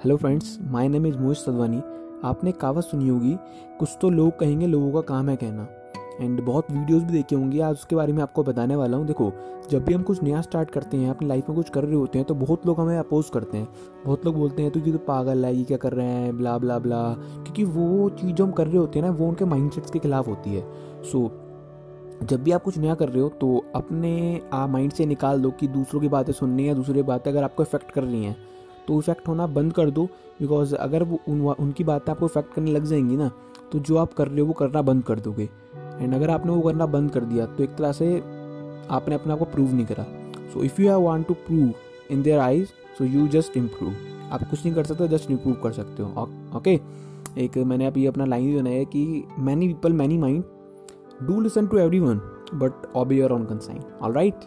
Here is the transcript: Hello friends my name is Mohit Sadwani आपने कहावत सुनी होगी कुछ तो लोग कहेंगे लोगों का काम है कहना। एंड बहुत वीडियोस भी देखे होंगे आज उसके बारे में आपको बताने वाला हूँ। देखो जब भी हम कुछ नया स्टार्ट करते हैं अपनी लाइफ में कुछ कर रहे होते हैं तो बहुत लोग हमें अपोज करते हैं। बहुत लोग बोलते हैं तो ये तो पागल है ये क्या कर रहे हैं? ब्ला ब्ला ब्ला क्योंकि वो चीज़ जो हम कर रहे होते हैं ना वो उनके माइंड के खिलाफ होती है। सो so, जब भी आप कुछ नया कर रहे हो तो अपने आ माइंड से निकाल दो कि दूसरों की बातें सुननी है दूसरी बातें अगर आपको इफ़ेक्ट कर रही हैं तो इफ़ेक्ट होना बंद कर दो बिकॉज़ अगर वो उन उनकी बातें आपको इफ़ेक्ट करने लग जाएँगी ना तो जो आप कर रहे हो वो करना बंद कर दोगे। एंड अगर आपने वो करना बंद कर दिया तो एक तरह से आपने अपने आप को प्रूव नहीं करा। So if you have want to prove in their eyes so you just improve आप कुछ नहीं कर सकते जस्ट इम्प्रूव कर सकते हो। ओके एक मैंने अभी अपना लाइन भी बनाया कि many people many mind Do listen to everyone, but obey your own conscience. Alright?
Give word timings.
Hello 0.00 0.16
friends 0.16 0.56
my 0.64 0.88
name 0.88 1.06
is 1.06 1.16
Mohit 1.18 1.38
Sadwani 1.38 1.78
आपने 2.24 2.52
कहावत 2.52 2.84
सुनी 2.84 3.08
होगी 3.08 3.34
कुछ 3.78 3.96
तो 4.00 4.10
लोग 4.10 4.38
कहेंगे 4.38 4.66
लोगों 4.66 4.92
का 4.92 5.00
काम 5.08 5.28
है 5.28 5.34
कहना। 5.36 5.66
एंड 6.20 6.40
बहुत 6.40 6.70
वीडियोस 6.70 7.02
भी 7.02 7.12
देखे 7.12 7.36
होंगे 7.36 7.60
आज 7.60 7.74
उसके 7.74 7.96
बारे 7.96 8.12
में 8.12 8.22
आपको 8.22 8.42
बताने 8.44 8.76
वाला 8.76 8.96
हूँ। 8.96 9.06
देखो 9.06 9.30
जब 9.70 9.84
भी 9.84 9.94
हम 9.94 10.02
कुछ 10.02 10.22
नया 10.22 10.40
स्टार्ट 10.40 10.70
करते 10.70 10.96
हैं 10.96 11.10
अपनी 11.10 11.28
लाइफ 11.28 11.48
में 11.48 11.56
कुछ 11.56 11.70
कर 11.70 11.84
रहे 11.84 11.94
होते 11.94 12.18
हैं 12.18 12.26
तो 12.28 12.34
बहुत 12.34 12.66
लोग 12.66 12.80
हमें 12.80 12.96
अपोज 12.98 13.30
करते 13.34 13.58
हैं। 13.58 13.68
बहुत 14.04 14.24
लोग 14.26 14.36
बोलते 14.36 14.62
हैं 14.62 14.70
तो 14.70 14.80
ये 14.80 14.92
तो 14.92 14.98
पागल 14.98 15.44
है 15.44 15.54
ये 15.54 15.64
क्या 15.64 15.78
कर 15.78 15.92
रहे 15.92 16.06
हैं? 16.06 16.36
ब्ला 16.38 16.56
ब्ला 16.58 16.78
ब्ला 16.78 17.02
क्योंकि 17.14 17.64
वो 17.64 18.08
चीज़ 18.10 18.32
जो 18.32 18.44
हम 18.44 18.52
कर 18.52 18.66
रहे 18.66 18.76
होते 18.76 18.98
हैं 18.98 19.06
ना 19.06 19.12
वो 19.12 19.28
उनके 19.28 19.44
माइंड 19.44 19.72
के 19.82 19.98
खिलाफ 19.98 20.28
होती 20.28 20.54
है। 20.54 20.62
सो 21.02 21.18
so, 21.18 22.26
जब 22.26 22.42
भी 22.42 22.50
आप 22.50 22.62
कुछ 22.62 22.78
नया 22.78 22.94
कर 22.94 23.08
रहे 23.08 23.22
हो 23.22 23.28
तो 23.40 23.56
अपने 23.74 24.40
आ 24.52 24.66
माइंड 24.66 24.92
से 24.92 25.06
निकाल 25.06 25.42
दो 25.42 25.50
कि 25.50 25.68
दूसरों 25.68 26.00
की 26.00 26.08
बातें 26.08 26.32
सुननी 26.32 26.66
है 26.66 26.74
दूसरी 26.74 27.02
बातें 27.02 27.30
अगर 27.30 27.44
आपको 27.44 27.62
इफ़ेक्ट 27.62 27.90
कर 27.90 28.02
रही 28.02 28.24
हैं 28.24 28.36
तो 28.90 28.98
इफ़ेक्ट 28.98 29.28
होना 29.28 29.46
बंद 29.46 29.72
कर 29.72 29.90
दो 29.90 30.04
बिकॉज़ 30.40 30.74
अगर 30.76 31.02
वो 31.02 31.18
उन 31.28 31.40
उनकी 31.40 31.84
बातें 31.84 32.12
आपको 32.12 32.26
इफ़ेक्ट 32.26 32.54
करने 32.54 32.70
लग 32.72 32.84
जाएँगी 32.84 33.16
ना 33.16 33.30
तो 33.72 33.78
जो 33.78 33.96
आप 33.96 34.12
कर 34.12 34.28
रहे 34.28 34.40
हो 34.40 34.46
वो 34.46 34.52
करना 34.52 34.82
बंद 34.82 35.04
कर 35.04 35.20
दोगे। 35.20 35.48
एंड 35.74 36.14
अगर 36.14 36.30
आपने 36.30 36.52
वो 36.52 36.60
करना 36.60 36.86
बंद 36.86 37.10
कर 37.10 37.24
दिया 37.24 37.46
तो 37.46 37.62
एक 37.64 37.76
तरह 37.76 37.92
से 37.92 38.16
आपने 38.90 39.14
अपने 39.14 39.32
आप 39.32 39.38
को 39.38 39.44
प्रूव 39.44 39.74
नहीं 39.74 39.86
करा। 39.86 40.04
So 40.52 40.62
if 40.64 40.80
you 40.82 40.88
have 40.88 41.02
want 41.02 41.26
to 41.26 41.34
prove 41.46 41.72
in 42.10 42.22
their 42.22 42.38
eyes 42.38 42.68
so 42.98 43.04
you 43.04 43.26
just 43.28 43.56
improve 43.56 43.92
आप 44.32 44.42
कुछ 44.50 44.64
नहीं 44.64 44.74
कर 44.74 44.84
सकते 44.84 45.08
जस्ट 45.08 45.30
इम्प्रूव 45.30 45.54
कर 45.62 45.72
सकते 45.72 46.02
हो। 46.02 46.28
ओके 46.56 46.78
एक 47.38 47.58
मैंने 47.58 47.86
अभी 47.86 48.06
अपना 48.06 48.24
लाइन 48.24 48.46
भी 48.46 48.56
बनाया 48.60 48.84
कि 48.84 49.24
many 49.38 49.68
people 49.68 49.92
many 49.92 50.18
mind 50.18 50.44
Do 51.28 51.34
listen 51.44 51.66
to 51.72 51.78
everyone, 51.80 52.20
but 52.60 52.86
obey 53.00 53.16
your 53.16 53.32
own 53.32 53.42
conscience. 53.48 53.88
Alright? 54.02 54.44